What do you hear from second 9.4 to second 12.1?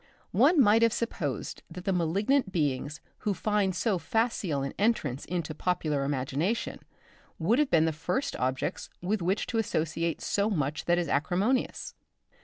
to associate so much that is acrimonious.